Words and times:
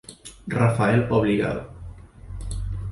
Rafael 0.53 1.05
Obligado. 1.11 1.69